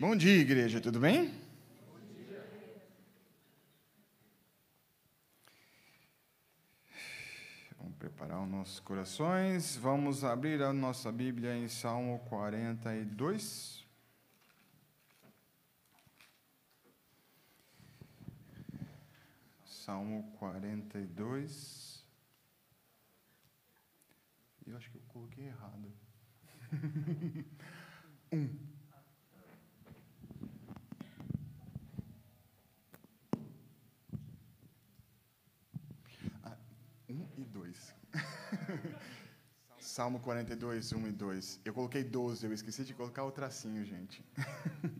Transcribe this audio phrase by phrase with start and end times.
[0.00, 1.34] Bom dia, igreja, tudo bem?
[7.76, 9.74] Vamos preparar os nossos corações.
[9.74, 13.84] Vamos abrir a nossa Bíblia em Salmo 42.
[19.64, 22.06] Salmo 42.
[24.64, 25.92] Eu acho que eu coloquei errado.
[28.30, 28.77] um.
[39.98, 41.60] Salmo 42, 1 e 2.
[41.64, 44.24] Eu coloquei 12, eu esqueci de colocar o tracinho, gente.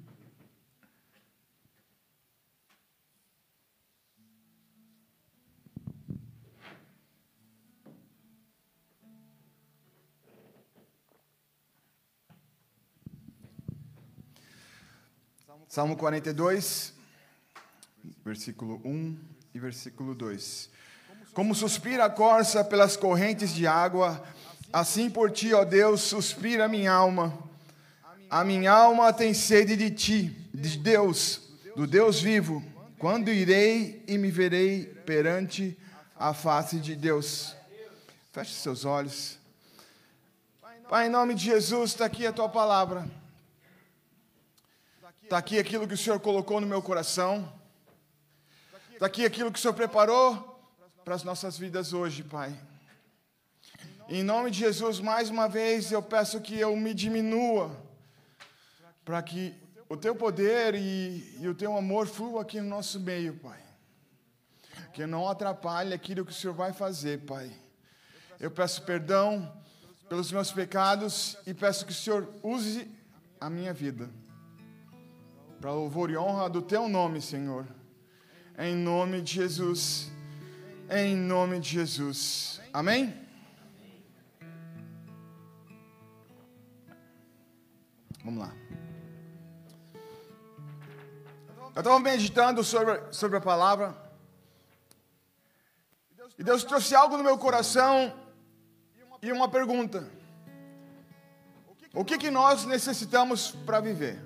[15.69, 16.93] Salmo 42,
[18.25, 19.17] versículo 1
[19.55, 20.71] e versículo 2.
[21.33, 24.27] Como suspira a corça pelas correntes de água,
[24.73, 27.37] Assim por ti, ó Deus, suspira a minha alma.
[28.31, 31.41] A minha alma tem sede de ti, de Deus,
[31.75, 32.63] do Deus vivo.
[32.99, 35.79] Quando irei e me verei perante
[36.15, 37.57] a face de Deus?
[38.33, 39.39] Feche seus olhos.
[40.89, 43.09] Pai, em nome de Jesus, está aqui a tua palavra.
[45.23, 47.53] Está aqui aquilo que o Senhor colocou no meu coração.
[48.93, 50.61] Está aqui aquilo que o Senhor preparou
[51.05, 52.59] para as nossas vidas hoje, Pai.
[54.11, 57.77] Em nome de Jesus, mais uma vez eu peço que eu me diminua,
[59.05, 59.55] para que
[59.87, 63.61] o teu poder e, e, o teu amor fluam aqui no nosso meio, Pai.
[64.95, 67.53] Que não atrapalhe aquilo que o Senhor vai fazer, Pai.
[68.41, 69.53] Eu peço perdão
[70.09, 72.91] pelos meus pecados e peço que o Senhor use
[73.39, 74.09] a minha vida
[75.61, 77.67] para louvor e honra do teu nome, Senhor.
[78.59, 80.11] Em nome de Jesus.
[80.89, 82.59] Em nome de Jesus.
[82.73, 83.28] Amém?
[88.29, 88.53] Vamos lá.
[91.75, 93.97] Eu estava meditando sobre, sobre a palavra.
[96.39, 98.13] E Deus trouxe algo no meu coração
[99.23, 100.07] e uma pergunta.
[101.95, 104.23] O que, que nós necessitamos para viver?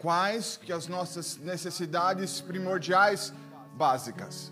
[0.00, 3.32] Quais que as nossas necessidades primordiais
[3.74, 4.50] básicas?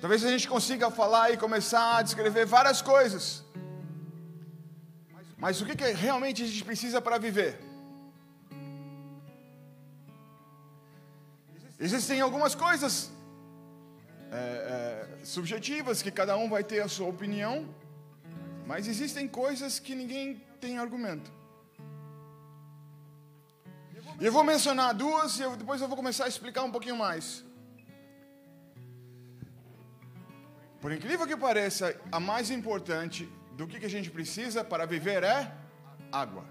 [0.00, 3.44] Talvez a gente consiga falar e começar a descrever várias coisas.
[5.42, 7.58] Mas o que, que realmente a gente precisa para viver?
[11.86, 13.10] Existem algumas coisas
[14.30, 17.56] é, é, subjetivas que cada um vai ter a sua opinião,
[18.68, 21.28] mas existem coisas que ninguém tem argumento.
[24.20, 26.96] E eu vou mencionar duas e eu, depois eu vou começar a explicar um pouquinho
[26.96, 27.44] mais.
[30.80, 33.28] Por incrível que pareça, a mais importante
[33.62, 35.52] do que, que a gente precisa para viver é
[36.10, 36.44] água.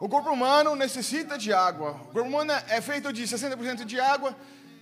[0.00, 1.90] O corpo humano necessita de água.
[1.90, 4.34] O corpo humano é feito de 60% de água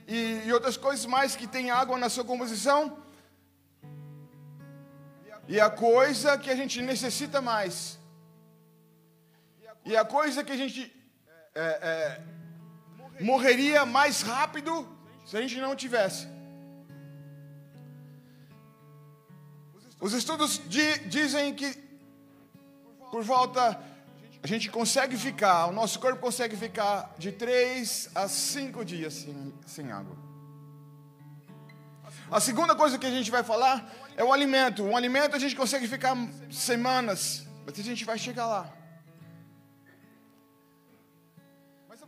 [0.06, 2.96] e, e outras coisas mais que tem água na sua composição.
[5.48, 7.98] E a coisa que a gente necessita mais,
[9.84, 10.80] e a coisa que a gente
[11.54, 12.22] é, é,
[13.20, 14.72] morreria mais rápido
[15.26, 16.28] se a gente não tivesse,
[20.02, 21.72] Os estudos di, dizem que
[23.08, 23.80] por volta
[24.42, 29.54] a gente consegue ficar, o nosso corpo consegue ficar de três a cinco dias sem,
[29.64, 30.16] sem água.
[32.28, 34.82] A segunda coisa que a gente vai falar é o alimento.
[34.82, 36.16] O alimento a gente consegue ficar
[36.50, 38.72] semanas, mas a gente vai chegar lá.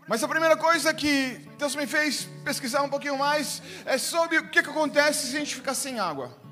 [0.09, 4.49] Mas a primeira coisa que Deus me fez pesquisar um pouquinho mais é sobre o
[4.49, 6.43] que, que acontece se a gente ficar sem água.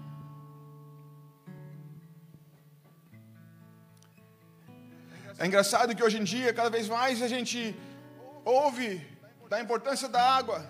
[5.38, 7.76] É engraçado que hoje em dia, cada vez mais a gente
[8.44, 9.06] ouve
[9.48, 10.66] da importância da água.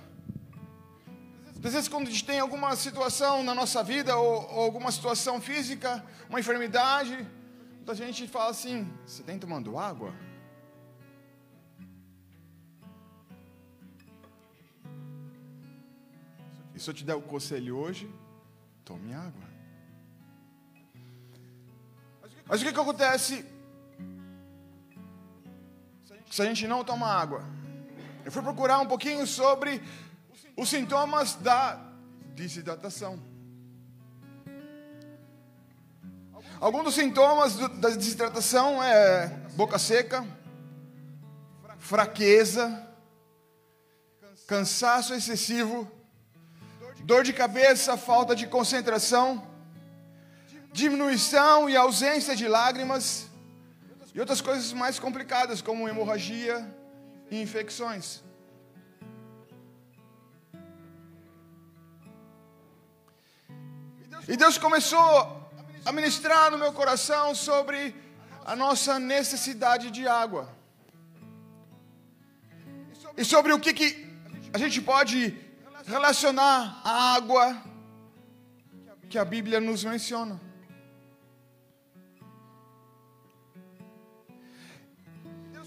[1.65, 5.41] Às vezes, quando a gente tem alguma situação na nossa vida, ou, ou alguma situação
[5.41, 7.27] física, uma enfermidade,
[7.87, 10.13] a gente fala assim: Você tem tomando água?
[16.75, 18.13] E se eu te der o conselho hoje,
[18.85, 19.53] tome água.
[22.47, 23.52] Mas o que, que acontece
[26.33, 27.45] se a gente não toma água.
[28.25, 29.83] Eu fui procurar um pouquinho sobre
[30.57, 31.79] os sintomas da
[32.35, 33.23] desidratação.
[36.59, 39.27] Alguns dos sintomas da desidratação é
[39.57, 40.27] boca seca,
[41.79, 42.83] fraqueza,
[44.47, 45.87] cansaço excessivo,
[47.01, 49.47] dor de cabeça, falta de concentração,
[50.73, 53.31] diminuição e ausência de lágrimas
[54.15, 56.57] e outras coisas mais complicadas como hemorragia
[57.31, 58.23] e infecções.
[64.29, 65.51] E Deus começou
[65.85, 67.95] a ministrar no meu coração sobre
[68.45, 70.49] a nossa necessidade de água.
[73.17, 74.07] E sobre o que, que
[74.53, 75.37] a gente pode
[75.87, 77.63] relacionar a água
[79.11, 80.41] que a Bíblia nos menciona.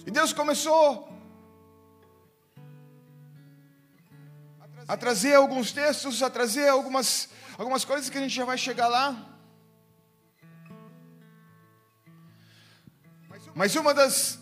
[0.06, 1.12] E Deus começou
[4.88, 8.88] a trazer alguns textos, a trazer algumas, algumas coisas que a gente já vai chegar
[8.88, 9.08] lá.
[13.56, 14.38] Mas uma das,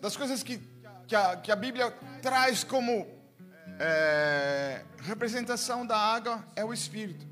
[0.00, 0.58] das coisas que,
[1.08, 1.90] que, a, que a Bíblia
[2.20, 3.08] traz como
[3.80, 7.26] é, representação da água é o Espírito.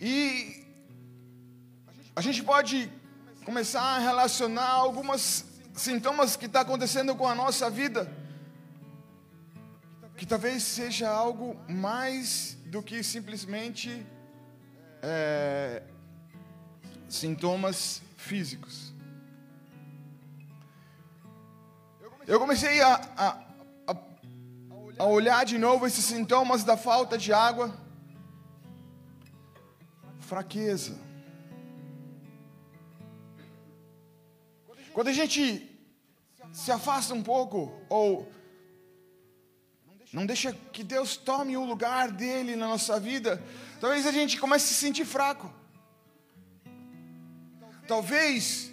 [0.00, 0.66] E
[2.16, 2.99] a gente pode
[3.50, 5.44] começar a relacionar algumas
[5.74, 8.08] sintomas que está acontecendo com a nossa vida,
[10.16, 14.06] que talvez seja algo mais do que simplesmente
[15.02, 15.82] é,
[17.08, 18.94] sintomas físicos.
[22.28, 23.28] Eu comecei a, a,
[23.88, 23.96] a,
[24.96, 27.76] a olhar de novo esses sintomas da falta de água,
[30.20, 31.09] fraqueza.
[34.92, 35.68] Quando a gente
[36.52, 38.30] se afasta um pouco, ou
[40.12, 43.42] não deixa que Deus tome o lugar dele na nossa vida,
[43.80, 45.52] talvez a gente comece a se sentir fraco.
[47.86, 48.70] Talvez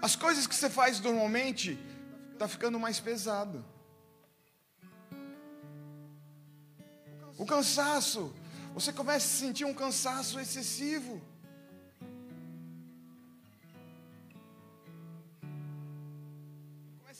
[0.00, 1.78] as coisas que você faz normalmente
[2.32, 3.64] está ficando mais pesado.
[7.38, 8.34] O cansaço,
[8.72, 11.20] você começa a sentir um cansaço excessivo.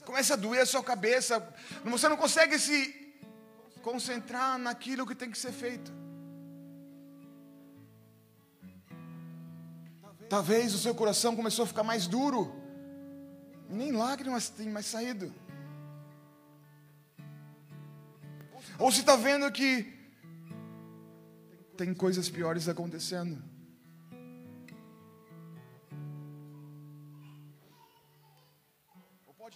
[0.04, 1.46] Começa a doer a sua cabeça.
[1.84, 3.14] Você não consegue se
[3.82, 5.92] concentrar naquilo que tem que ser feito.
[10.28, 12.54] Talvez o seu coração começou a ficar mais duro.
[13.68, 15.32] Nem lágrimas têm mais saído.
[18.78, 19.94] Ou se está vendo que
[21.76, 23.55] tem coisas piores acontecendo.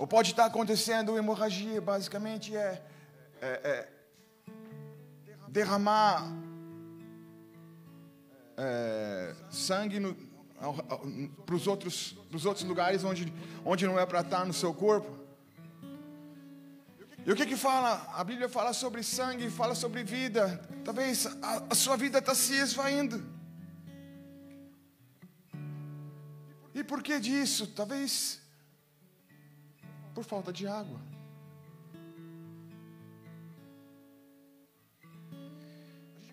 [0.01, 2.83] Ou pode estar acontecendo hemorragia, basicamente é,
[3.43, 3.89] é, é
[5.47, 6.27] derramar
[8.57, 10.01] é, sangue
[11.45, 12.17] para os outros,
[12.47, 13.31] outros lugares onde,
[13.63, 15.19] onde não é para estar no seu corpo.
[17.27, 18.11] E o que que fala?
[18.15, 20.67] A Bíblia fala sobre sangue, fala sobre vida.
[20.83, 23.23] Talvez a, a sua vida está se esvaindo.
[26.75, 27.67] E por que disso?
[27.67, 28.40] Talvez
[30.15, 30.99] por falta de água.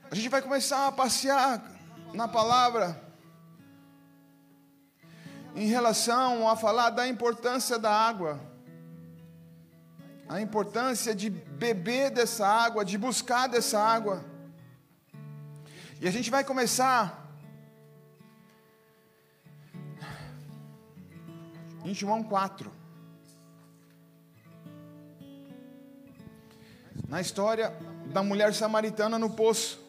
[0.10, 1.62] A gente vai começar a passear
[2.14, 3.02] na palavra
[5.56, 8.40] em relação a falar da importância da água,
[10.30, 14.24] a importância de beber dessa água, de buscar dessa água.
[16.00, 17.28] E a gente vai começar
[21.84, 22.87] em João 4.
[27.08, 27.74] Na história
[28.08, 29.80] da mulher samaritana no poço.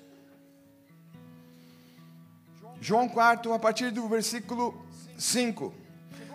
[2.81, 4.87] João 4, a partir do versículo
[5.19, 5.75] 5.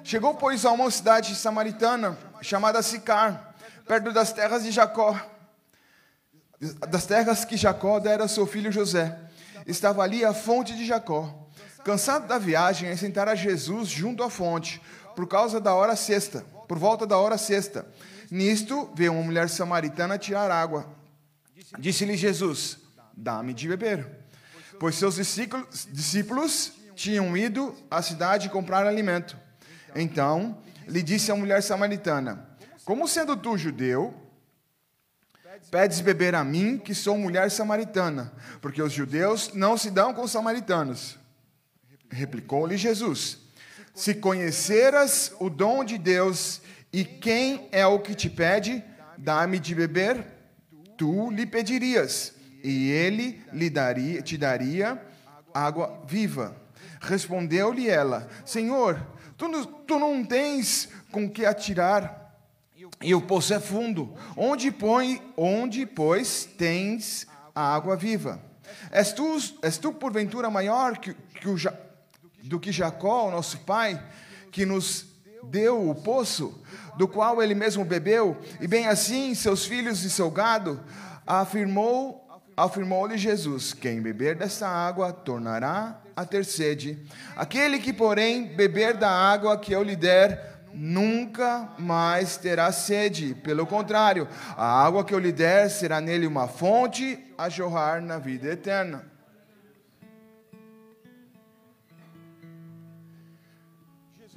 [0.03, 3.55] Chegou, pois, a uma cidade samaritana chamada Sicar,
[3.87, 5.17] perto das terras de Jacó,
[6.89, 9.17] das terras que Jacó dera a seu filho José.
[9.65, 11.47] Estava ali a fonte de Jacó.
[11.85, 14.81] Cansado da viagem, assentara Jesus junto à fonte,
[15.15, 17.85] por causa da hora sexta, por volta da hora sexta.
[18.33, 20.91] Nisto veio uma mulher samaritana tirar água.
[21.77, 22.79] Disse-lhe Jesus:
[23.15, 24.09] Dá-me de beber.
[24.79, 29.37] Pois seus discípulos tinham ido à cidade comprar alimento.
[29.95, 32.49] Então lhe disse a mulher samaritana:
[32.83, 34.11] Como sendo tu judeu,
[35.69, 40.23] pedes beber a mim, que sou mulher samaritana, porque os judeus não se dão com
[40.23, 41.19] os samaritanos.
[42.09, 43.37] Replicou-lhe Jesus:
[43.93, 46.63] Se conheceras o dom de Deus
[46.93, 48.83] e quem é o que te pede?
[49.17, 50.23] Dá-me de beber?
[50.95, 52.33] Tu lhe pedirias,
[52.63, 55.01] e ele lhe daria, te daria
[55.53, 56.55] água viva.
[57.01, 59.05] Respondeu-lhe ela: Senhor,
[59.37, 62.21] tu, não- tu não tens com que atirar
[63.01, 64.13] e o poço é fundo.
[64.37, 68.41] Onde põe, onde pois tens a água viva?
[68.91, 71.55] És tu, és tu porventura maior que, que o
[72.43, 74.01] do que Jacó, nosso pai,
[74.51, 75.05] que nos
[75.49, 76.61] deu o poço,
[76.97, 80.79] do qual ele mesmo bebeu, e bem assim seus filhos e seu gado?
[81.25, 82.23] Afirmou
[82.55, 87.03] Afirmou-lhe Jesus: Quem beber desta água tornará a ter sede.
[87.35, 93.33] Aquele que, porém, beber da água que eu lhe der, nunca mais terá sede.
[93.33, 98.19] Pelo contrário, a água que eu lhe der será nele uma fonte a jorrar na
[98.19, 99.12] vida eterna.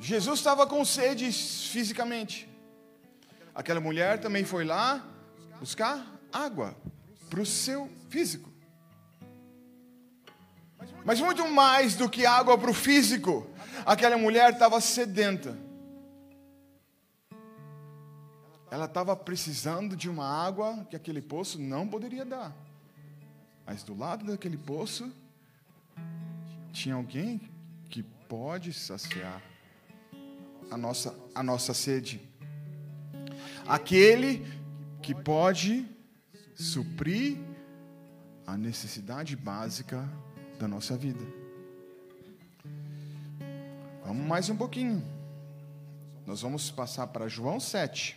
[0.06, 2.48] Jesus estava com sede fisicamente.
[3.52, 5.04] Aquela mulher também foi lá
[5.58, 6.76] buscar água
[7.28, 8.48] para o seu físico.
[11.04, 13.50] Mas muito mais do que água para o físico,
[13.84, 15.58] aquela mulher estava sedenta.
[18.70, 22.54] Ela estava precisando de uma água que aquele poço não poderia dar.
[23.66, 25.12] Mas do lado daquele poço,
[26.72, 27.40] tinha alguém
[27.90, 29.42] que pode saciar
[30.70, 32.20] a nossa, a nossa sede.
[33.66, 34.46] Aquele
[35.02, 35.87] que pode
[36.54, 37.38] suprir
[38.46, 40.08] a necessidade básica
[40.58, 41.25] da nossa vida.
[44.04, 45.04] Vamos mais um pouquinho.
[46.25, 48.16] Nós vamos passar para João 7.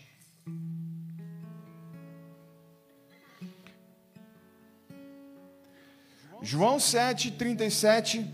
[6.42, 8.26] João 7, 37.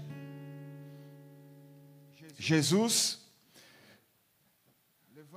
[2.38, 3.25] Jesus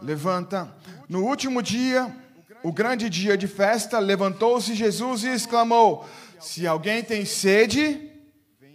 [0.02, 0.74] levanta.
[1.08, 2.14] No último dia,
[2.62, 6.08] o grande dia de festa, levantou-se Jesus e exclamou:
[6.40, 8.10] Se alguém tem sede,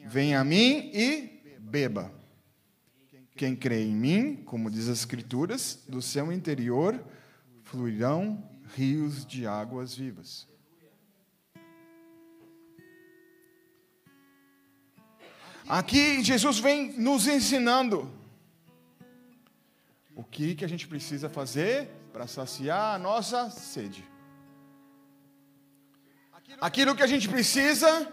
[0.08, 2.12] venha a mim e beba.
[3.36, 7.04] Quem crê em mim, como diz as Escrituras, do seu interior
[7.64, 8.44] fluirão
[8.76, 10.48] rios de águas vivas.
[15.68, 18.12] Aqui Jesus vem nos ensinando
[20.16, 24.08] o que, que a gente precisa fazer para saciar a nossa sede.
[26.62, 28.12] Aquilo que a gente precisa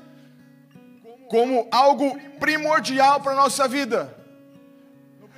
[1.28, 4.16] como algo primordial para a nossa vida.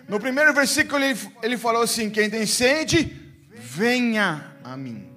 [0.09, 3.04] No primeiro versículo ele, ele falou assim: Quem tem sede,
[3.50, 5.11] venha a mim.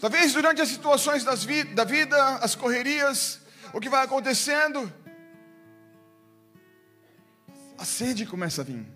[0.00, 3.40] Talvez durante as situações vi da vida, as correrias,
[3.74, 4.90] o que vai acontecendo,
[7.76, 8.86] a sede começa a vir.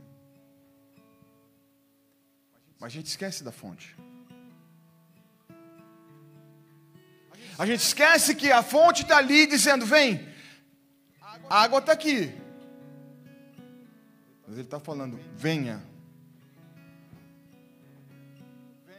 [2.79, 3.97] Mas a gente esquece da fonte.
[7.59, 10.33] A gente esquece que a fonte está ali dizendo: vem,
[11.51, 12.33] a água está aqui.
[14.47, 15.83] Mas ele está falando: venha.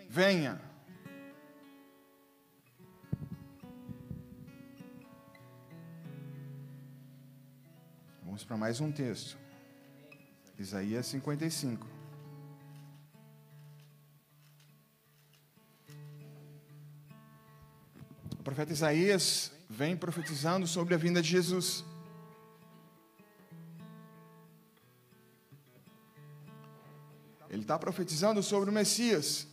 [0.10, 0.69] Venha.
[8.40, 9.38] Vamos para mais um texto.
[10.58, 11.86] Isaías 55.
[18.40, 21.84] O profeta Isaías vem profetizando sobre a vinda de Jesus.
[27.50, 29.48] Ele está profetizando sobre o Messias.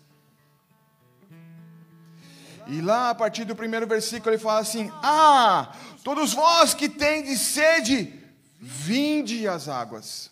[2.68, 7.40] E lá, a partir do primeiro versículo, ele fala assim: Ah, todos vós que tendes
[7.40, 8.25] sede,
[8.60, 10.30] vinde às águas.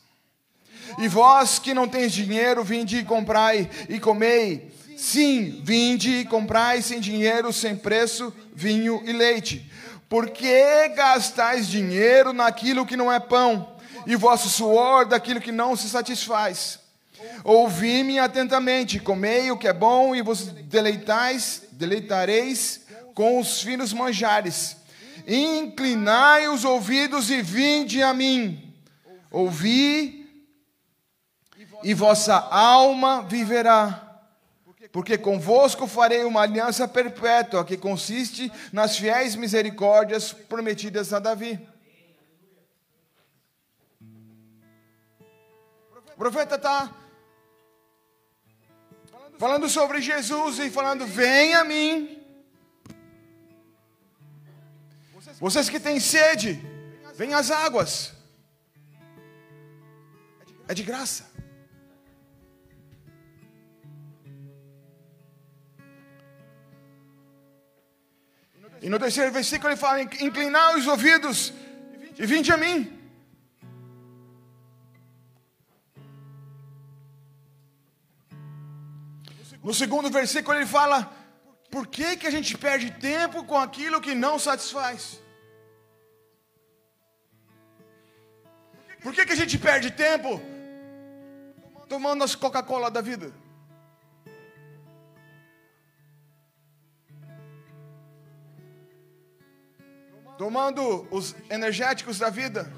[0.99, 4.73] E vós que não tens dinheiro, vinde e comprai e comei.
[4.97, 9.71] Sim, vinde e comprai sem dinheiro, sem preço, vinho e leite.
[10.09, 13.75] Por que gastais dinheiro naquilo que não é pão,
[14.07, 16.79] e vosso suor daquilo que não se satisfaz?
[17.43, 22.83] Ouvi-me atentamente, comei o que é bom, e vos deleitais, deleitareis
[23.15, 24.77] com os finos manjares.
[25.27, 28.75] Inclinai os ouvidos e vinde a mim.
[29.31, 30.25] Ouvi
[31.83, 34.01] e vossa alma viverá.
[34.93, 41.59] Porque convosco farei uma aliança perpétua, que consiste nas fiéis misericórdias prometidas a Davi.
[46.15, 46.95] O profeta está
[49.37, 52.24] falando sobre Jesus e falando: Vem a mim.
[55.41, 56.61] Vocês que têm sede,
[57.15, 58.13] vem às águas.
[60.69, 61.35] É de graça.
[68.81, 71.53] E no terceiro versículo ele fala: inclinar os ouvidos
[72.19, 72.93] e vinde a mim.
[79.63, 81.11] No segundo versículo ele fala:
[81.71, 85.24] por que, que a gente perde tempo com aquilo que não satisfaz?
[89.05, 90.41] Por que, que a gente perde tempo
[91.87, 93.35] tomando as Coca-Cola da vida?
[100.39, 102.73] Tomando os energéticos da vida?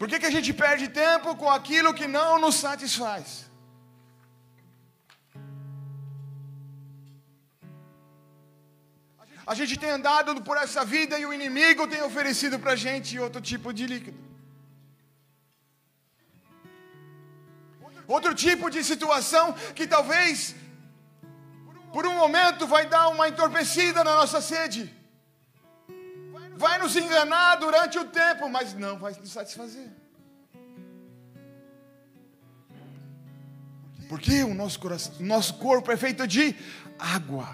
[0.00, 3.49] Por que, que a gente perde tempo com aquilo que não nos satisfaz?
[9.50, 13.18] A gente tem andado por essa vida e o inimigo tem oferecido para a gente
[13.26, 14.20] outro tipo de líquido.
[18.16, 19.44] Outro tipo de situação
[19.78, 20.54] que talvez,
[21.94, 24.82] por um momento, vai dar uma entorpecida na nossa sede
[26.60, 29.88] vai nos enganar durante o tempo, mas não vai nos satisfazer.
[34.10, 36.54] Porque o nosso, coração, o nosso corpo é feito de
[36.98, 37.48] água.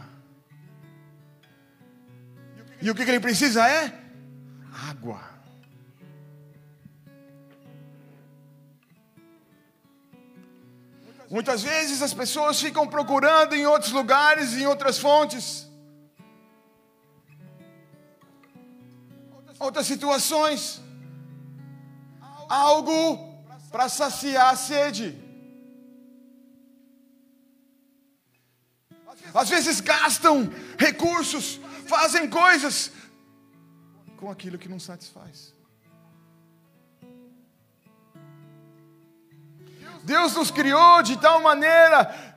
[2.80, 3.92] E o que ele precisa é
[4.90, 5.20] água.
[11.28, 15.66] Muitas vezes as pessoas ficam procurando em outros lugares, em outras fontes.
[19.58, 20.80] outras situações,
[22.48, 25.18] algo para saciar a sede.
[29.34, 32.90] Às vezes gastam recursos, fazem coisas
[34.16, 35.54] com aquilo que não satisfaz.
[40.02, 42.36] Deus nos criou de tal maneira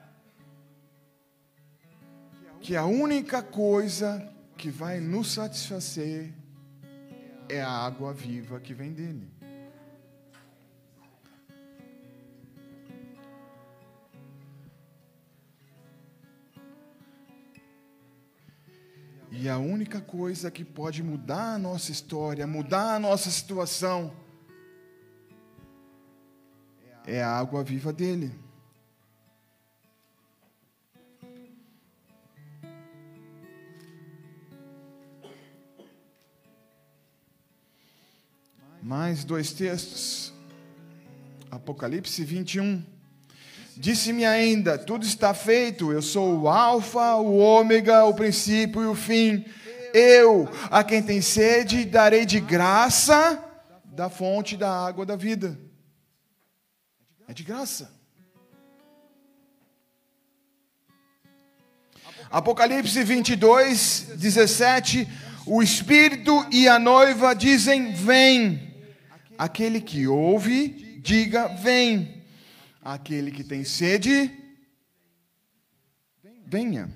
[2.62, 6.34] que a única coisa que vai nos satisfazer
[7.48, 9.39] é a água viva que vem dele.
[19.32, 24.12] E a única coisa que pode mudar a nossa história, mudar a nossa situação,
[27.06, 28.34] é a água viva dele.
[38.82, 40.34] Mais dois textos.
[41.52, 42.99] Apocalipse 21.
[43.80, 48.94] Disse-me ainda: Tudo está feito, eu sou o Alfa, o Ômega, o princípio e o
[48.94, 49.46] fim.
[49.94, 53.42] Eu, a quem tem sede, darei de graça
[53.86, 55.58] da fonte da água da vida.
[57.26, 57.90] É de graça.
[62.30, 65.08] Apocalipse 22, 17.
[65.46, 68.76] O Espírito e a noiva dizem: Vem.
[69.38, 72.19] Aquele que ouve, diga: Vem.
[72.92, 74.36] Aquele que tem sede,
[76.44, 76.90] venha.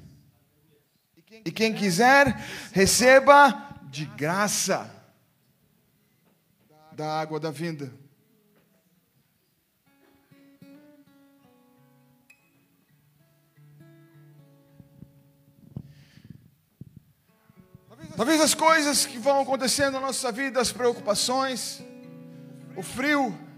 [1.46, 2.36] E quem quiser,
[2.72, 4.90] receba de graça
[6.94, 7.94] da água da vinda.
[18.18, 21.84] Talvez as coisas que vão acontecendo na nossa vida, as preocupações,
[22.76, 23.53] o frio,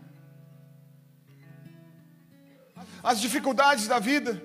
[3.05, 4.43] as dificuldades da vida,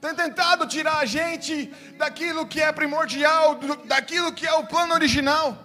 [0.00, 1.66] tem tentado tirar a gente
[1.98, 5.58] daquilo que é primordial, daquilo que é o plano original.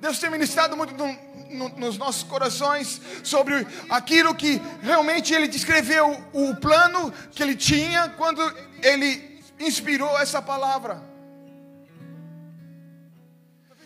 [0.00, 1.06] Deus tem ministrado muito no,
[1.50, 3.54] no, nos nossos corações sobre
[3.88, 8.42] aquilo que realmente Ele descreveu, o plano que Ele tinha quando
[8.82, 11.04] Ele inspirou essa palavra.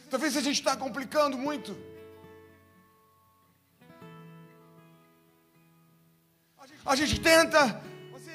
[0.08, 1.76] Talvez a gente está complicando muito.
[6.84, 7.82] A gente tenta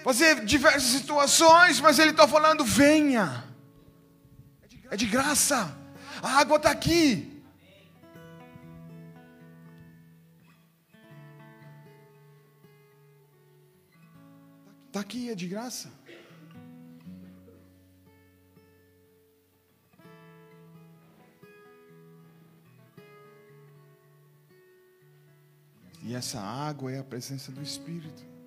[0.04, 3.44] fazer diversas situações, mas ele está falando: venha,
[4.90, 5.78] é de graça,
[6.22, 7.36] a água está aqui.
[14.88, 15.92] Está aqui, é de graça.
[26.02, 28.39] E essa água é a presença do Espírito.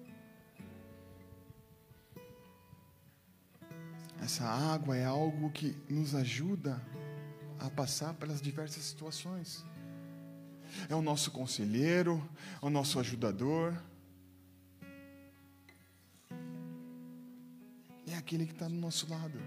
[4.33, 6.81] Essa água é algo que nos ajuda
[7.59, 9.63] a passar pelas diversas situações.
[10.89, 12.27] É o nosso conselheiro,
[12.63, 13.77] é o nosso ajudador.
[18.07, 19.39] É aquele que está do nosso lado.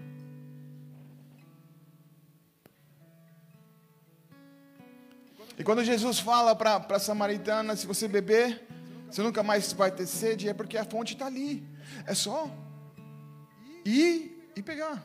[5.58, 8.64] E quando Jesus fala para a samaritana: se você beber,
[9.10, 11.68] você nunca mais vai ter sede, é porque a fonte está ali.
[12.06, 12.48] É só
[13.84, 15.04] ir e pegar.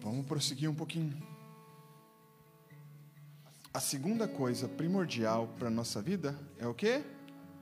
[0.00, 1.14] Vamos prosseguir um pouquinho.
[3.72, 7.04] A segunda coisa primordial para a nossa vida é o que?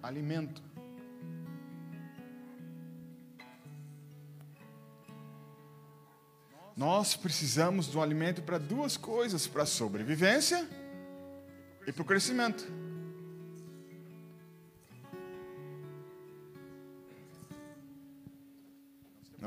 [0.01, 0.63] Alimento.
[6.77, 10.67] Nós precisamos do alimento para duas coisas: para a sobrevivência
[11.85, 12.78] e para o crescimento.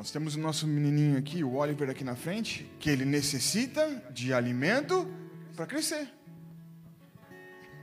[0.01, 4.33] Nós temos o nosso menininho aqui, o Oliver aqui na frente, que ele necessita de
[4.33, 5.07] alimento
[5.55, 6.11] para crescer.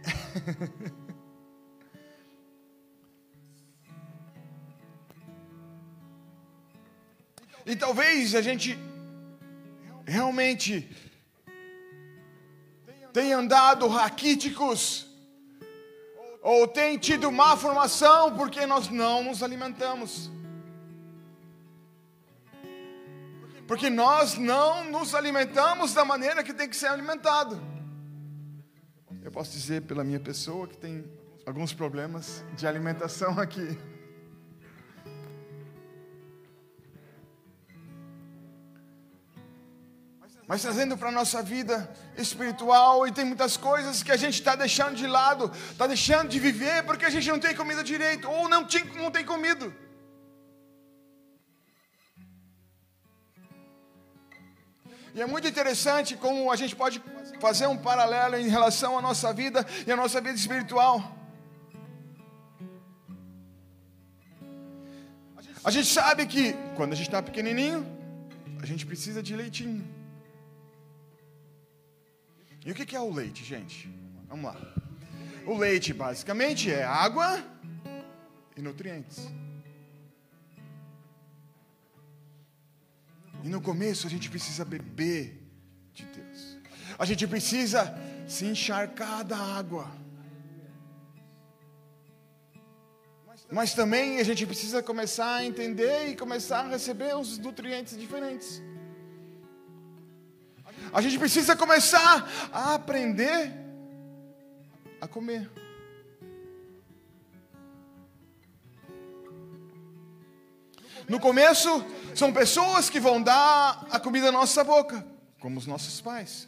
[7.64, 8.76] e talvez a gente
[10.04, 10.90] realmente
[13.12, 15.06] tenha andado raquíticos
[16.42, 20.36] ou tem tido má formação porque nós não nos alimentamos.
[23.68, 27.60] Porque nós não nos alimentamos da maneira que tem que ser alimentado.
[29.22, 31.04] Eu posso dizer pela minha pessoa que tem
[31.44, 33.78] alguns problemas de alimentação aqui.
[40.46, 44.56] Mas trazendo para a nossa vida espiritual, e tem muitas coisas que a gente está
[44.56, 48.48] deixando de lado, está deixando de viver porque a gente não tem comida direito, ou
[48.48, 49.74] não, tinha, não tem comido.
[55.14, 57.02] E é muito interessante como a gente pode
[57.40, 61.16] fazer um paralelo em relação à nossa vida e à nossa vida espiritual.
[65.64, 67.86] A gente sabe que quando a gente está pequenininho,
[68.62, 69.84] a gente precisa de leitinho.
[72.64, 73.88] E o que é o leite, gente?
[74.28, 74.56] Vamos lá.
[75.46, 77.42] O leite basicamente é água
[78.56, 79.26] e nutrientes.
[83.42, 85.40] E no começo a gente precisa beber
[85.92, 86.58] de Deus.
[86.98, 87.94] A gente precisa
[88.26, 89.90] se encharcar da água.
[93.50, 98.62] Mas também a gente precisa começar a entender e começar a receber os nutrientes diferentes.
[100.92, 103.52] A gente precisa começar a aprender
[105.00, 105.50] a comer.
[111.08, 111.82] No começo,
[112.14, 115.06] são pessoas que vão dar a comida na nossa boca,
[115.40, 116.46] como os nossos pais.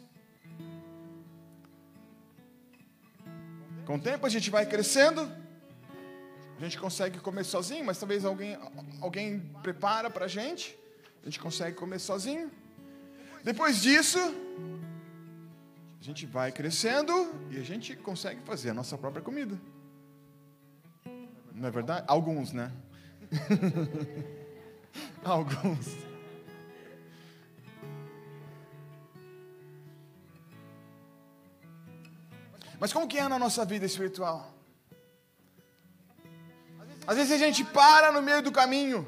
[3.87, 5.27] Com o tempo a gente vai crescendo,
[6.59, 8.55] a gente consegue comer sozinho, mas talvez alguém,
[9.01, 10.77] alguém prepara para a gente,
[11.23, 12.51] a gente consegue comer sozinho.
[13.43, 14.19] Depois disso,
[15.99, 19.59] a gente vai crescendo e a gente consegue fazer a nossa própria comida.
[21.51, 22.05] Não é verdade?
[22.07, 22.71] Alguns, né?
[25.23, 26.11] Alguns.
[32.79, 34.51] Mas como que é na nossa vida espiritual?
[37.05, 39.07] Às vezes a gente para no meio do caminho.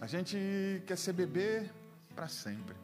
[0.00, 1.70] A gente quer ser bebê
[2.14, 2.74] para sempre.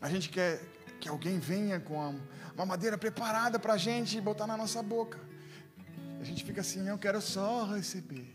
[0.00, 0.60] A gente quer
[1.00, 2.20] que alguém venha com
[2.54, 5.18] uma madeira preparada para a gente botar na nossa boca.
[6.24, 8.34] A gente fica assim, eu quero só receber.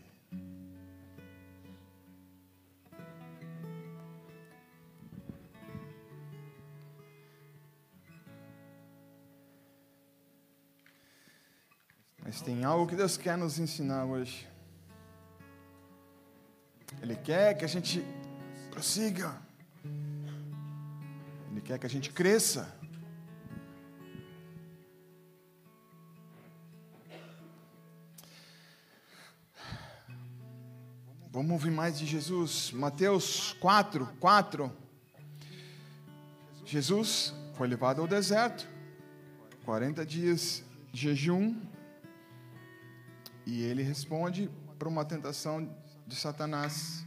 [12.22, 14.48] Mas tem algo que Deus quer nos ensinar hoje.
[17.02, 18.04] Ele quer que a gente
[18.70, 19.36] prossiga.
[21.50, 22.72] Ele quer que a gente cresça.
[31.40, 32.70] Vamos ouvir mais de Jesus.
[32.70, 34.70] Mateus 4, 4.
[36.66, 38.68] Jesus foi levado ao deserto,
[39.64, 41.56] 40 dias de jejum,
[43.46, 45.66] e ele responde para uma tentação
[46.06, 47.06] de Satanás.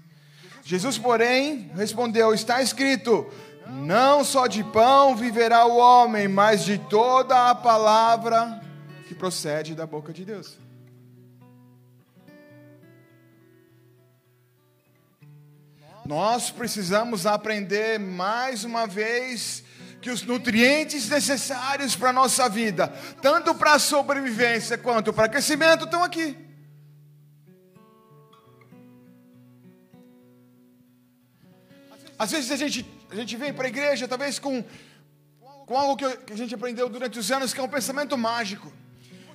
[0.63, 3.31] Jesus, porém, respondeu: Está escrito:
[3.67, 8.59] Não só de pão viverá o homem, mas de toda a palavra
[9.07, 10.57] que procede da boca de Deus.
[16.05, 19.63] Nós precisamos aprender mais uma vez
[20.01, 22.89] que os nutrientes necessários para a nossa vida,
[23.21, 26.37] tanto para a sobrevivência quanto para crescimento, estão aqui.
[32.19, 34.61] Às vezes a gente, a gente vem para a igreja, talvez com,
[35.65, 38.71] com algo que, que a gente aprendeu durante os anos, que é um pensamento mágico.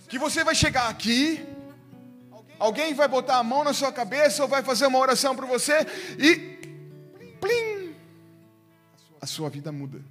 [0.07, 1.47] Que você vai chegar aqui,
[2.59, 5.87] alguém vai botar a mão na sua cabeça ou vai fazer uma oração para você
[6.19, 6.58] e
[7.41, 7.95] plim,
[9.21, 10.03] a sua vida muda.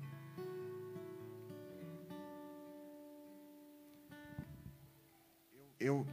[5.79, 6.05] Eu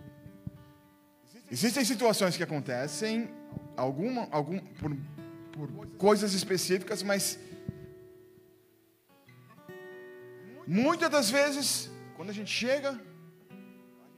[1.50, 3.28] existem situações que acontecem
[3.76, 4.96] alguma algum por,
[5.52, 7.38] por coisas específicas, mas
[10.66, 13.00] muitas das vezes quando a gente chega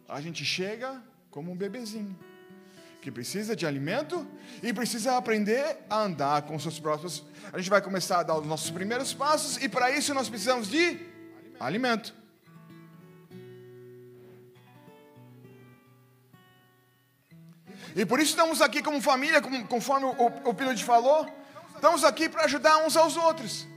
[0.08, 2.16] a gente chega como um bebezinho
[3.06, 4.26] que precisa de alimento
[4.60, 7.22] e precisa aprender a andar com seus próprios.
[7.52, 10.66] A gente vai começar a dar os nossos primeiros passos e para isso nós precisamos
[10.66, 10.98] de
[11.60, 12.12] alimento.
[17.94, 21.32] E por isso estamos aqui como família, conforme o, o Pilot falou,
[21.76, 23.68] estamos aqui para ajudar uns aos outros.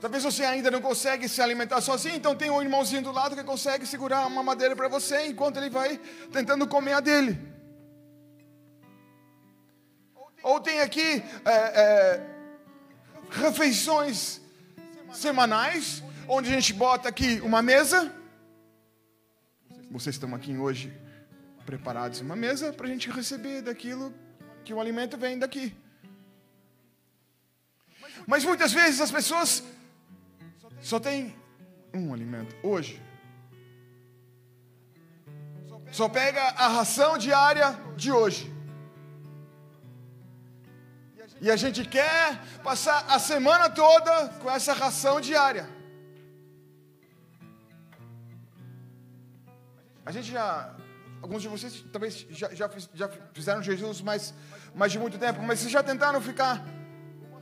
[0.00, 3.42] Talvez você ainda não consegue se alimentar sozinho, então tem um irmãozinho do lado que
[3.42, 5.98] consegue segurar uma madeira para você enquanto ele vai
[6.30, 7.38] tentando comer a dele.
[10.42, 12.26] Ou tem aqui é, é,
[13.30, 14.40] refeições
[15.12, 18.12] semanais, onde a gente bota aqui uma mesa.
[19.90, 20.92] Vocês estão aqui hoje
[21.64, 24.14] preparados uma mesa para a gente receber daquilo
[24.62, 25.74] que o alimento vem daqui.
[28.26, 29.62] Mas muitas vezes as pessoas
[30.90, 31.34] só têm
[31.92, 32.54] um alimento.
[32.62, 33.02] Hoje.
[35.90, 38.44] Só pega a ração diária de hoje.
[41.40, 45.68] E a gente quer passar a semana toda com essa ração diária.
[50.04, 50.48] A gente já
[51.20, 54.32] Alguns de vocês talvez já, já, já fizeram Jesus mais,
[54.72, 56.64] mais de muito tempo, mas vocês já tentaram ficar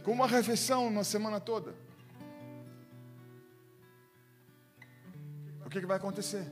[0.03, 1.84] com uma refeição uma semana toda?
[5.75, 6.45] Que, que vai acontecer?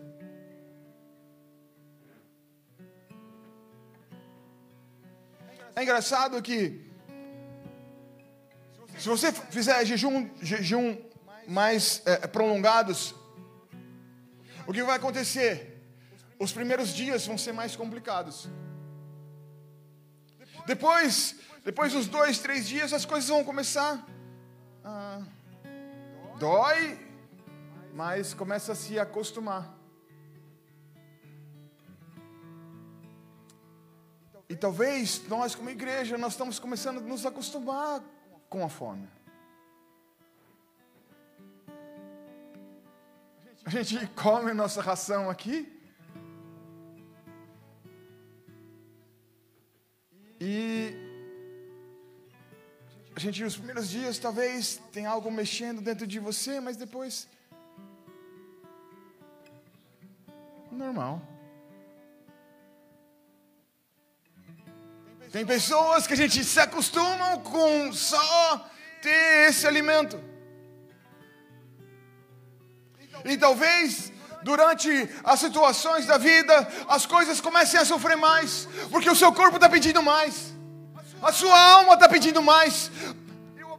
[5.74, 6.90] É engraçado que
[8.98, 10.96] se você fizer jejum, jejum
[11.48, 13.14] mais é, prolongados,
[14.66, 15.72] o que vai acontecer?
[16.42, 18.48] os primeiros dias vão ser mais complicados.
[20.66, 24.04] Depois, depois dos dois, três dias, as coisas vão começar.
[24.84, 25.22] A...
[26.40, 26.98] Dói,
[27.92, 29.78] mas começa a se acostumar.
[34.48, 38.02] E talvez nós, como igreja, nós estamos começando a nos acostumar
[38.48, 39.08] com a fome.
[43.64, 45.82] A gente come nossa ração aqui,
[50.44, 50.92] E
[53.14, 57.28] a gente, nos primeiros dias, talvez tem algo mexendo dentro de você, mas depois.
[60.72, 61.20] Normal.
[65.30, 70.18] Tem pessoas que a gente se acostumam com só ter esse alimento.
[73.24, 79.14] E talvez durante as situações da vida, as coisas comecem a sofrer mais, porque o
[79.14, 80.52] seu corpo está pedindo mais,
[81.22, 82.90] a sua alma está pedindo mais.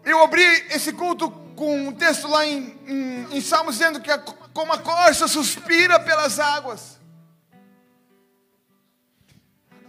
[0.05, 4.11] Eu abri esse culto com um texto lá em, em, em Salmos dizendo que
[4.53, 6.99] como a corça suspira pelas águas.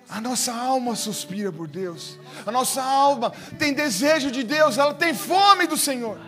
[0.08, 2.18] A nossa alma suspira por Deus.
[2.46, 6.18] A nossa alma tem desejo de Deus, ela tem fome do Senhor.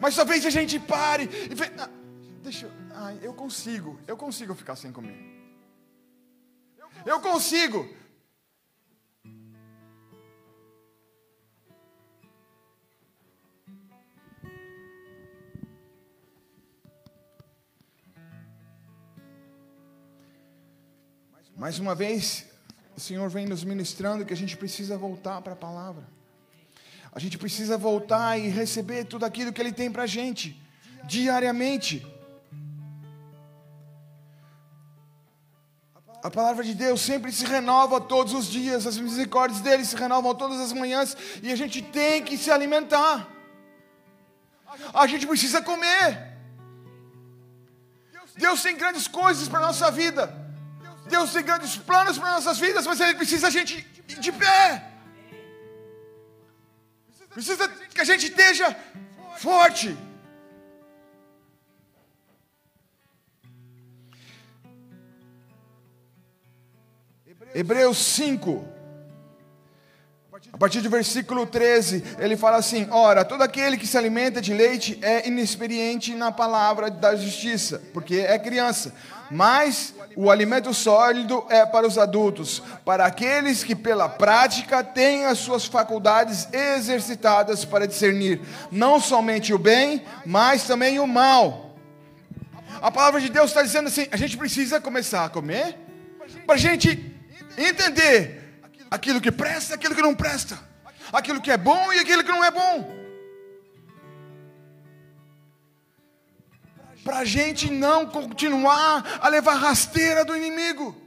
[0.00, 1.88] Mas talvez a gente pare e vê, ah,
[2.42, 5.16] deixa eu, ai, eu consigo, eu consigo ficar sem comer.
[7.04, 7.88] Eu consigo.
[21.56, 22.44] Mais uma vez,
[22.94, 26.06] o Senhor vem nos ministrando que a gente precisa voltar para a palavra.
[27.10, 30.54] A gente precisa voltar e receber tudo aquilo que Ele tem para a gente,
[31.04, 32.06] diariamente.
[36.22, 40.34] A palavra de Deus sempre se renova todos os dias, as misericórdias dele se renovam
[40.34, 43.26] todas as manhãs, e a gente tem que se alimentar.
[44.92, 46.36] A gente precisa comer.
[48.36, 50.45] Deus tem grandes coisas para a nossa vida.
[51.08, 53.82] Deus tem grandes planos para nossas vidas, mas Ele precisa a gente
[54.18, 54.92] de pé.
[57.30, 58.74] Precisa que a gente esteja
[59.38, 59.96] forte.
[67.54, 68.75] Hebreus 5,
[70.52, 74.52] a partir do versículo 13, ele fala assim: Ora, todo aquele que se alimenta de
[74.52, 78.92] leite é inexperiente na palavra da justiça, porque é criança.
[79.30, 85.38] Mas o alimento sólido é para os adultos, para aqueles que pela prática têm as
[85.38, 91.76] suas faculdades exercitadas para discernir não somente o bem, mas também o mal.
[92.82, 95.78] A palavra de Deus está dizendo assim: a gente precisa começar a comer
[96.44, 97.10] para a gente
[97.56, 98.45] entender
[98.90, 100.58] aquilo que presta e aquilo que não presta,
[101.12, 102.96] aquilo que é bom e aquilo que não é bom.
[107.04, 111.06] Para a gente não continuar a levar rasteira do inimigo.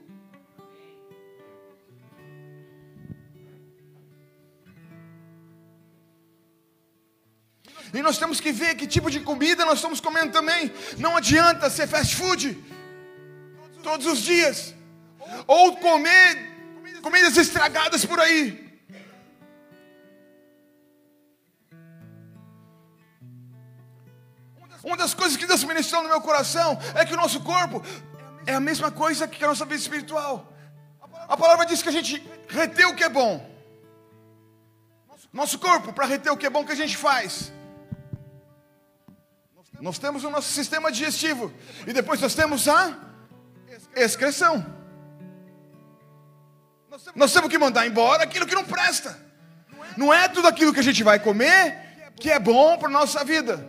[7.93, 10.71] E nós temos que ver que tipo de comida nós estamos comendo também.
[10.97, 12.57] Não adianta ser fast food
[13.81, 14.75] todos os dias.
[15.47, 16.48] Ou comer
[17.01, 18.69] comidas estragadas por aí.
[24.83, 27.83] Uma das coisas que Deus ministrou no meu coração é que o nosso corpo
[28.45, 30.53] é a mesma coisa que a nossa vida espiritual.
[31.27, 33.47] A palavra diz que a gente retém o que é bom.
[35.31, 37.51] Nosso corpo, para reter o que é bom que a gente faz.
[39.79, 41.53] Nós temos o nosso sistema digestivo.
[41.85, 42.97] E depois nós temos a
[43.95, 44.78] excreção.
[47.15, 49.17] Nós temos que mandar embora aquilo que não presta.
[49.95, 51.87] Não é tudo aquilo que a gente vai comer
[52.19, 53.65] que é bom para a nossa vida.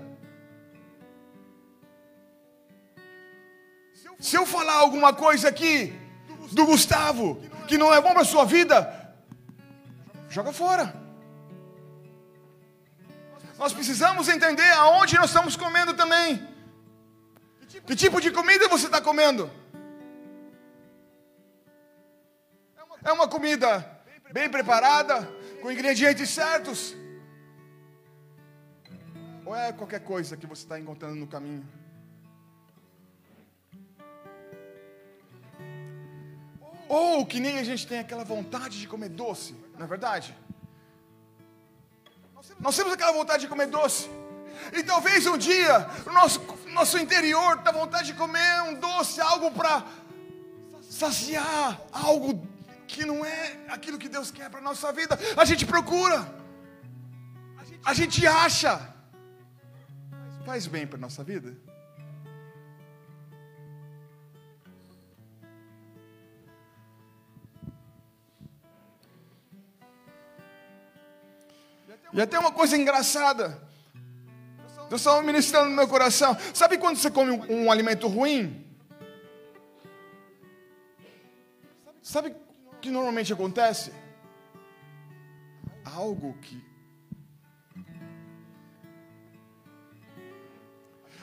[4.19, 5.99] Se eu falar alguma coisa aqui
[6.53, 9.15] do Gustavo que não é bom para a sua vida,
[10.29, 10.95] joga fora.
[13.59, 16.49] Nós precisamos entender aonde nós estamos comendo também.
[17.87, 19.51] Que tipo de comida você está comendo?
[23.03, 23.99] É uma comida
[24.31, 25.23] bem preparada,
[25.63, 26.95] com ingredientes certos?
[29.45, 31.67] Ou é qualquer coisa que você está encontrando no caminho?
[36.89, 40.37] Ou que nem a gente tem aquela vontade de comer doce, não é verdade?
[42.59, 44.11] Nós temos aquela vontade de comer doce.
[44.75, 49.51] E talvez um dia, o nosso, nosso interior está vontade de comer um doce, algo
[49.53, 49.87] para
[50.83, 52.50] saciar, algo
[52.91, 55.19] que não é aquilo que Deus quer para a nossa vida.
[55.37, 56.19] A gente procura,
[57.85, 58.95] a gente acha,
[60.45, 61.57] faz bem para a nossa vida.
[72.13, 73.71] E até uma coisa engraçada.
[74.89, 76.37] Deus estava ministrando no meu coração.
[76.53, 78.67] Sabe quando você come um, um alimento ruim?
[82.03, 82.35] Sabe
[82.81, 83.93] que normalmente acontece?
[85.85, 86.63] Algo que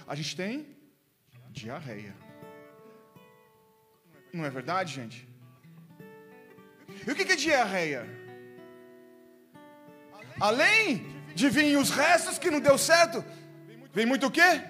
[0.07, 0.77] a gente tem
[1.49, 2.15] diarreia.
[4.31, 5.27] Não é verdade, gente?
[7.05, 8.05] E o que é diarreia?
[10.39, 13.23] Além de vir os restos que não deu certo,
[13.91, 14.61] vem muito o quê?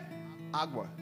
[0.51, 0.96] Água.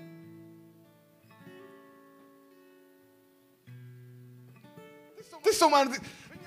[5.55, 5.91] Vocês tomaram.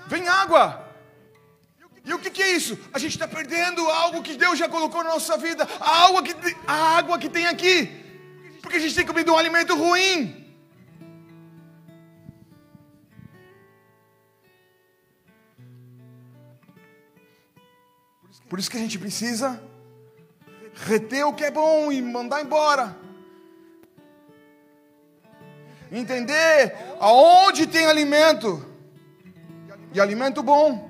[0.07, 0.87] Vem água.
[2.05, 2.79] E o que, que, é isso?
[2.92, 5.67] A gente está perdendo algo que Deus já colocou na nossa vida.
[5.81, 6.35] A água, que,
[6.67, 7.90] a água que tem aqui.
[8.61, 10.44] Porque a gente tem comido um alimento ruim.
[18.48, 19.63] Por isso que a gente precisa
[20.75, 22.96] reter o que é bom e mandar embora.
[25.92, 28.67] Entender aonde tem alimento
[29.93, 30.89] de alimento bom.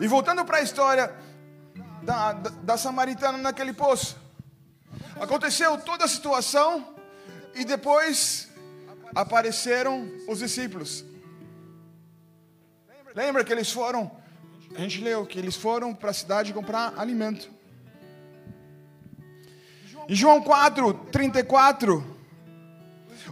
[0.00, 1.14] E voltando para a história
[2.02, 4.16] da, da, da, samaritana naquele poço,
[5.20, 6.94] aconteceu toda a situação
[7.54, 8.48] e depois
[9.14, 11.04] apareceram os discípulos.
[13.14, 14.10] Lembra que eles foram,
[14.74, 17.50] a gente leu que eles foram para a cidade comprar alimento.
[20.08, 22.09] Em João 4, 34,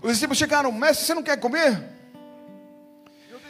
[0.02, 1.98] os discípulos chegaram, mestre, você não quer comer?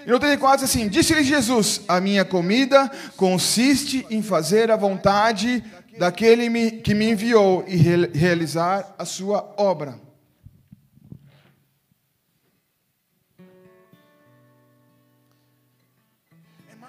[0.06, 5.62] E no 34 assim: Disse-lhe Jesus: A minha comida consiste em fazer a vontade
[5.98, 10.00] daquele que me enviou e realizar a sua obra.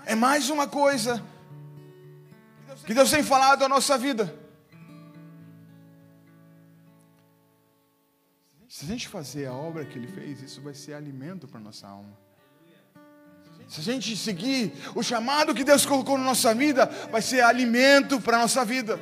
[0.06, 1.22] É mais uma coisa
[2.86, 4.39] que Deus tem falado à nossa vida.
[8.80, 11.86] Se a gente fazer a obra que Ele fez, isso vai ser alimento para nossa
[11.86, 12.18] alma.
[13.68, 18.22] Se a gente seguir o chamado que Deus colocou na nossa vida, vai ser alimento
[18.22, 18.98] para a nossa vida.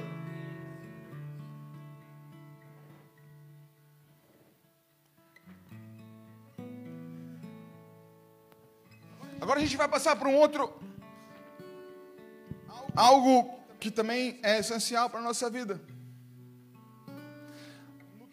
[9.39, 10.73] Agora a gente vai passar para um outro
[12.95, 15.79] algo que também é essencial para a nossa vida.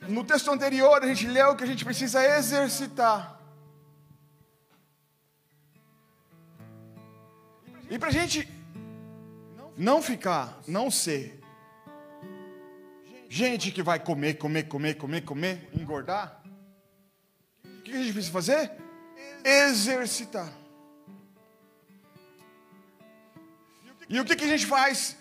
[0.09, 3.41] No texto anterior, a gente leu que a gente precisa exercitar.
[7.91, 8.49] E para a gente
[9.77, 11.41] não ficar, não ser
[13.29, 16.43] gente que vai comer, comer, comer, comer, comer, engordar,
[17.65, 18.73] o que a gente precisa fazer?
[19.45, 20.53] Exercitar.
[24.09, 25.17] E o que, a gente faz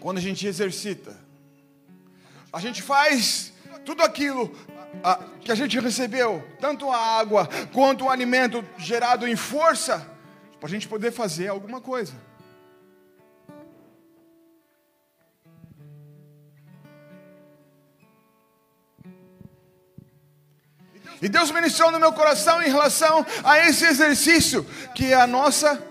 [0.00, 1.23] quando a gente exercita?
[2.54, 3.52] A gente faz
[3.84, 4.56] tudo aquilo
[5.40, 10.08] que a gente recebeu, tanto a água quanto o alimento gerado em força,
[10.60, 12.12] para a gente poder fazer alguma coisa.
[21.20, 25.82] E Deus ministrou no meu coração em relação a esse exercício, que é a nossa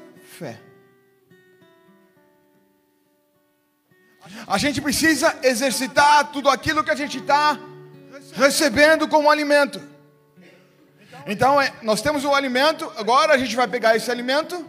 [4.47, 7.57] A gente precisa exercitar tudo aquilo que a gente está
[8.33, 9.81] recebendo como alimento.
[11.25, 14.65] Então, é, nós temos o alimento, agora a gente vai pegar esse alimento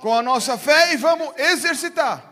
[0.00, 2.29] com a nossa fé e vamos exercitar.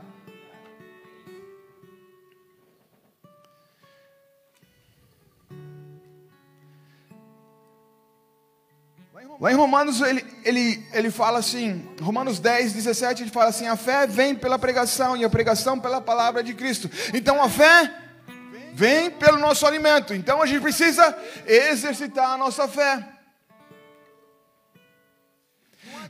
[9.41, 13.76] Lá em Romanos ele, ele, ele fala assim, Romanos 10, 17, ele fala assim: a
[13.76, 16.91] fé vem pela pregação e a pregação pela palavra de Cristo.
[17.14, 17.93] Então a fé
[18.74, 20.12] vem pelo nosso alimento.
[20.12, 21.16] Então a gente precisa
[21.47, 23.07] exercitar a nossa fé.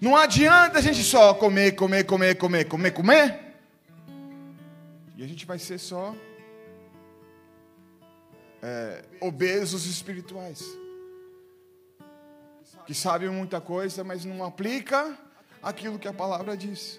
[0.00, 3.40] Não adianta a gente só comer, comer, comer, comer, comer, comer.
[5.16, 6.14] E a gente vai ser só
[8.62, 10.87] é, obesos espirituais
[12.88, 15.14] que sabe muita coisa, mas não aplica
[15.62, 16.98] aquilo que a palavra diz.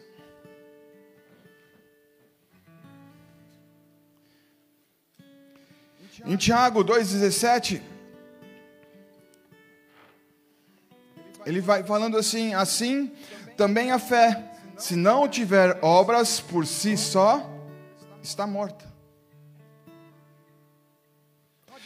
[6.24, 7.82] Em Tiago 2,17,
[11.44, 13.12] ele vai falando assim: assim
[13.58, 17.50] também a fé, se não tiver obras por si só,
[18.22, 18.86] está morta.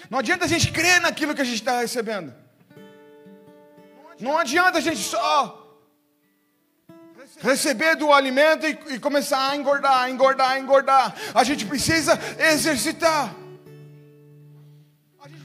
[0.09, 2.42] Não adianta a gente crer naquilo que a gente está recebendo.
[4.23, 5.59] Não adianta a gente só
[7.41, 11.13] receber do alimento e, e, começar a engordar, engordar, engordar.
[11.35, 13.35] A gente precisa exercitar.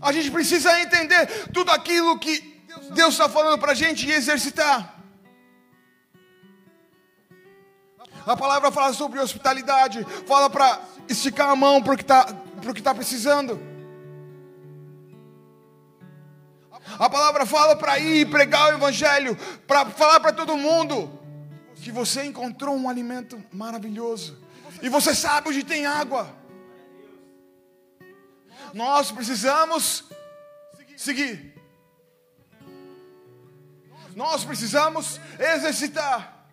[0.00, 2.62] A gente precisa entender tudo aquilo que
[2.92, 4.94] Deus está falando para a gente e exercitar.
[8.24, 12.26] A palavra fala sobre hospitalidade, fala para esticar a mão para o que está
[12.84, 13.77] tá precisando.
[16.98, 19.36] A palavra fala para ir pregar o evangelho,
[19.66, 21.18] para falar para todo mundo
[21.76, 24.36] que você encontrou um alimento maravilhoso
[24.82, 26.28] e você sabe onde tem água.
[28.74, 30.04] Nós precisamos
[30.96, 31.54] seguir.
[34.16, 36.46] Nós precisamos exercitar.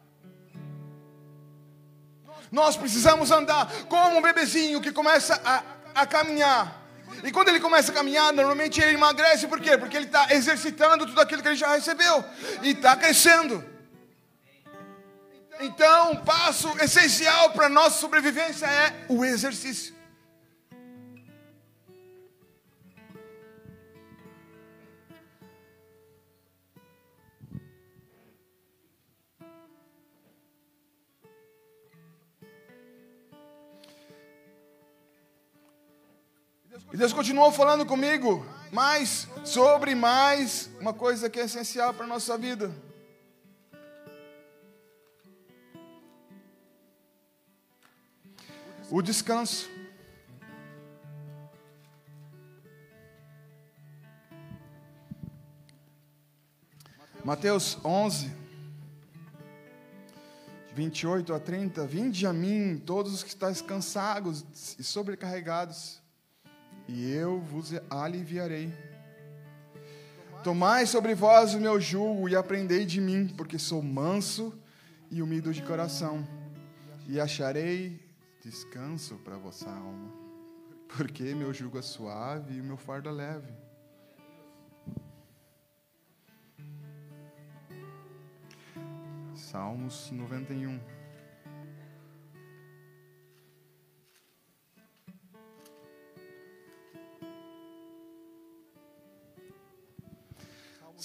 [2.51, 5.63] Nós precisamos andar como um bebezinho que começa a,
[6.01, 6.84] a caminhar
[7.23, 9.77] e quando ele começa a caminhar, normalmente ele emagrece, por quê?
[9.77, 12.23] Porque ele está exercitando tudo aquilo que ele já recebeu
[12.61, 13.63] e está crescendo.
[15.59, 19.94] Então, um passo essencial para a nossa sobrevivência é o exercício.
[36.93, 42.07] E Deus continuou falando comigo mais sobre mais uma coisa que é essencial para a
[42.07, 42.71] nossa vida.
[48.89, 49.69] O descanso.
[57.23, 58.31] Mateus 11,
[60.75, 61.87] 28 a 30.
[61.87, 64.45] Vinde a mim, todos os que estáis cansados
[64.77, 66.04] e sobrecarregados,
[66.87, 68.73] e eu vos aliviarei.
[70.43, 74.53] Tomai sobre vós o meu jugo e aprendei de mim, porque sou manso
[75.09, 76.27] e humilde de coração,
[77.07, 77.99] e acharei
[78.43, 80.13] descanso para vossa alma,
[80.87, 83.51] porque meu jugo é suave e o meu fardo é leve.
[89.33, 90.94] Salmos 91.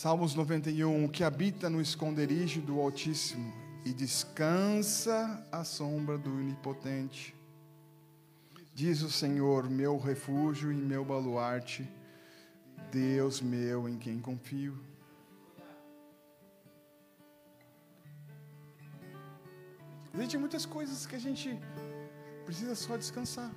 [0.02, 3.52] Salmos 91, o que habita no esconderijo do Altíssimo
[3.84, 7.34] e descansa à sombra do Onipotente.
[8.74, 11.86] Diz o Senhor, meu refúgio e meu baluarte,
[12.90, 14.82] Deus meu em quem confio.
[20.14, 21.60] Existem muitas coisas que a gente
[22.46, 23.54] precisa só descansar.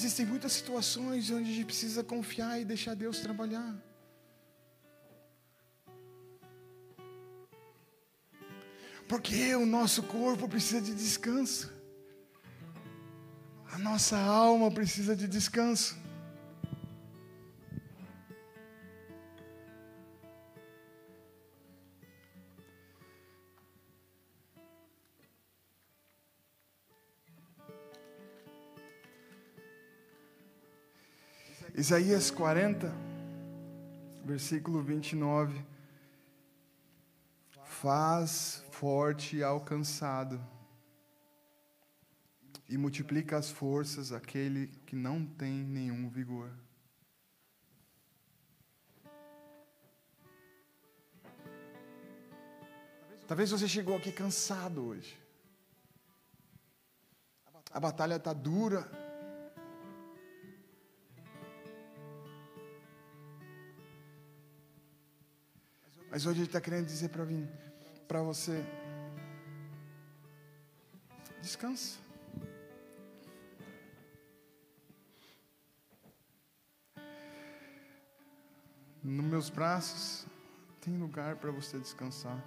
[0.00, 3.70] Existem muitas situações onde a gente precisa confiar e deixar Deus trabalhar.
[9.06, 11.70] Porque o nosso corpo precisa de descanso.
[13.70, 15.99] A nossa alma precisa de descanso.
[31.80, 32.92] Isaías 40,
[34.22, 35.64] versículo 29.
[37.64, 40.38] Faz forte e alcançado,
[42.68, 46.50] e multiplica as forças aquele que não tem nenhum vigor.
[53.26, 55.18] Talvez você chegou aqui cansado hoje.
[57.72, 58.99] A batalha está dura.
[66.10, 67.48] Mas hoje ele está querendo dizer para mim,
[68.08, 68.64] para você,
[71.40, 72.00] descansa.
[79.02, 80.26] Nos meus braços
[80.80, 82.42] tem lugar para você descansar.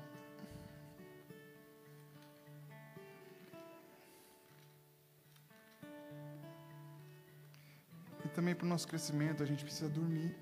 [8.25, 10.35] E também para o nosso crescimento, a gente precisa dormir.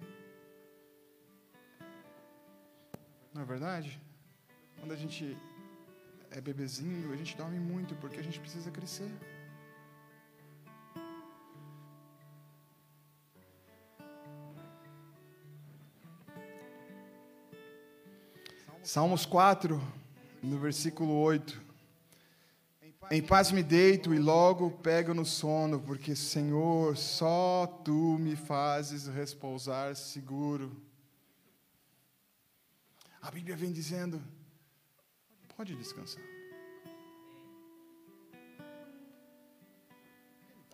[3.52, 4.02] Verdade?
[4.80, 5.38] Quando a gente
[6.30, 9.12] é bebezinho, a gente dorme muito porque a gente precisa crescer.
[18.82, 19.80] Salmos 4,
[20.42, 21.62] no versículo 8.
[23.12, 29.08] Em paz me deito e logo pego no sono, porque, Senhor, só tu me fazes
[29.08, 30.72] repousar seguro.
[33.22, 34.22] A Bíblia vem dizendo:
[35.56, 36.24] pode descansar.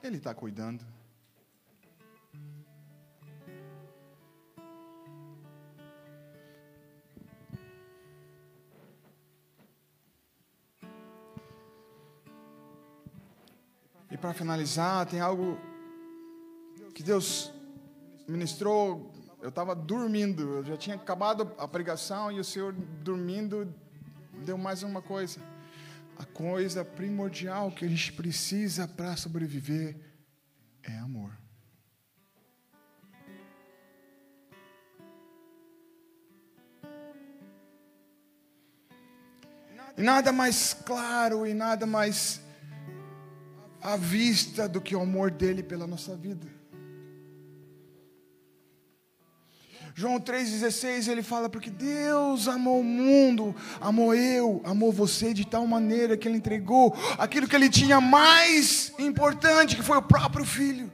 [0.01, 0.85] Ele está cuidando.
[14.09, 15.59] E para finalizar, tem algo
[16.95, 17.51] que Deus
[18.25, 23.73] ministrou eu estava dormindo, eu já tinha acabado a pregação e o Senhor dormindo
[24.45, 25.39] deu mais uma coisa.
[26.17, 29.95] A coisa primordial que a gente precisa para sobreviver
[30.81, 31.31] é amor.
[39.95, 42.41] E nada mais claro e nada mais
[43.81, 46.56] à vista do que o amor dele pela nossa vida.
[49.97, 55.65] João 3,16 ele fala: Porque Deus amou o mundo, amou eu, amou você de tal
[55.65, 60.93] maneira que Ele entregou aquilo que Ele tinha mais importante, que foi o próprio Filho,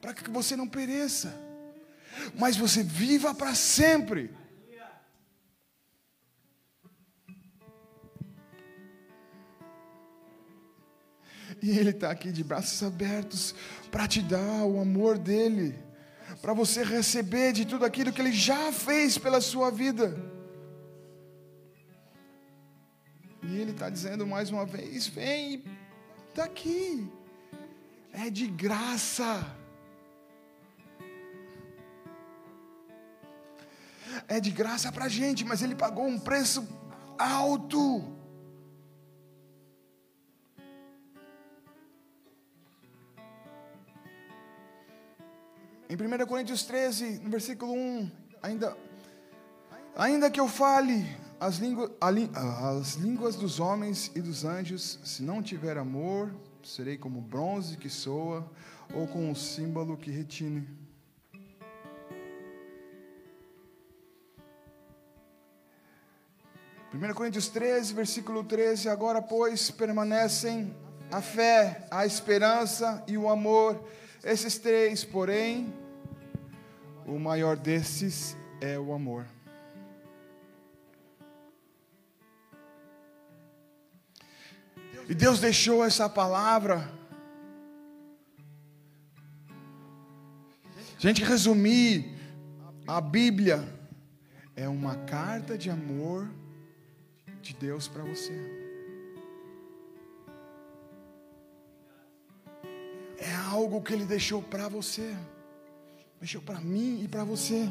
[0.00, 1.38] para que você não pereça,
[2.38, 4.34] mas você viva para sempre.
[11.60, 13.54] E Ele está aqui de braços abertos
[13.90, 15.91] para te dar o amor dEle
[16.42, 20.20] para você receber de tudo aquilo que Ele já fez pela sua vida.
[23.44, 25.64] E Ele está dizendo mais uma vez: vem,
[26.28, 27.08] está aqui,
[28.12, 29.56] é de graça.
[34.28, 36.68] É de graça para a gente, mas Ele pagou um preço
[37.16, 38.02] alto.
[45.92, 48.10] Em 1 Coríntios 13, no versículo 1,
[48.42, 48.74] ainda,
[49.94, 51.06] ainda que eu fale
[51.38, 51.60] as,
[52.00, 56.34] as línguas dos homens e dos anjos, se não tiver amor,
[56.64, 58.50] serei como bronze que soa,
[58.94, 60.66] ou com um símbolo que retine.
[66.88, 70.74] Primeiro Coríntios 13, versículo 13, agora pois permanecem
[71.10, 73.86] a fé, a esperança e o amor,
[74.24, 75.81] esses três, porém,
[77.06, 79.26] o maior desses é o amor.
[85.08, 86.90] E Deus deixou essa palavra.
[90.98, 92.16] Gente, resumir,
[92.86, 93.66] a Bíblia
[94.54, 96.30] é uma carta de amor
[97.40, 98.32] de Deus para você.
[103.18, 105.16] É algo que Ele deixou para você,
[106.22, 107.68] deixou para mim e para você.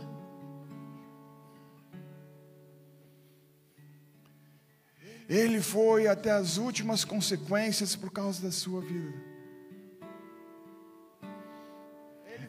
[5.30, 9.14] Ele foi até as últimas consequências por causa da sua vida.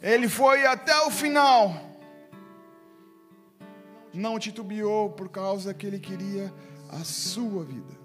[0.03, 1.72] Ele foi até o final.
[4.12, 6.53] Não titubeou por causa que ele queria
[6.90, 8.01] a sua vida.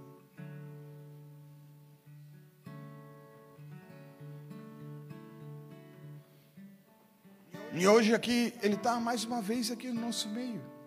[7.77, 10.77] E hoje aqui, ele está mais uma vez aqui no nosso meio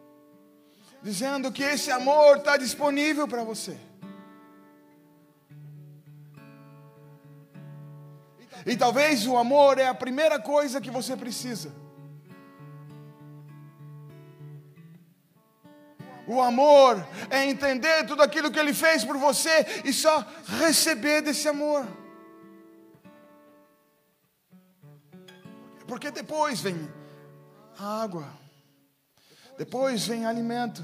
[1.02, 3.76] dizendo que esse amor está disponível para você.
[8.66, 11.72] E talvez o amor é a primeira coisa que você precisa.
[16.26, 20.24] O amor é entender tudo aquilo que Ele fez por você e só
[20.60, 21.86] receber desse amor.
[25.90, 26.88] Porque depois vem
[27.78, 28.40] água
[29.60, 30.82] depois vem alimento.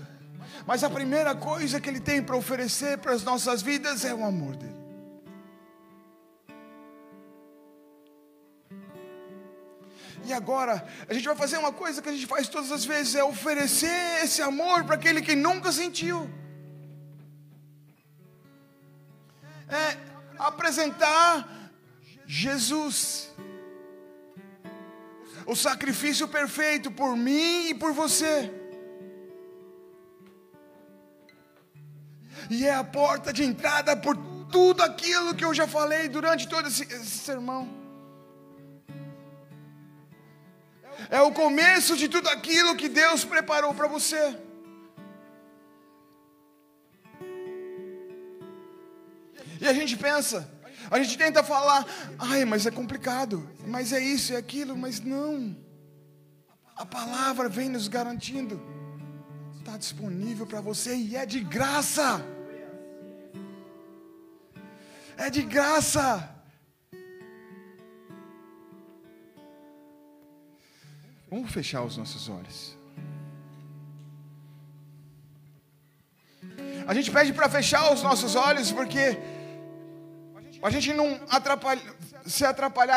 [0.66, 4.22] Mas a primeira coisa que Ele tem para oferecer para as nossas vidas é o
[4.22, 4.76] amor dele.
[10.26, 13.14] E agora, a gente vai fazer uma coisa que a gente faz todas as vezes:
[13.14, 16.28] é oferecer esse amor para aquele que nunca sentiu.
[19.70, 19.96] É
[20.38, 21.72] apresentar
[22.26, 23.34] Jesus
[25.46, 28.52] o sacrifício perfeito por mim e por você.
[32.50, 34.16] e é a porta de entrada por
[34.50, 37.68] tudo aquilo que eu já falei durante todo esse, esse sermão.
[41.10, 44.38] É o começo de tudo aquilo que Deus preparou para você.
[49.60, 50.50] E a gente pensa,
[50.90, 51.86] a gente tenta falar,
[52.18, 55.56] ai, mas é complicado, mas é isso, é aquilo, mas não.
[56.76, 58.60] A palavra vem nos garantindo,
[59.58, 62.24] está disponível para você e é de graça
[65.16, 66.30] é de graça.
[71.30, 72.76] Vamos fechar os nossos olhos.
[76.86, 79.18] A gente pede para fechar os nossos olhos porque
[80.66, 81.80] a gente não atrapalha,
[82.26, 82.94] se atrapalhar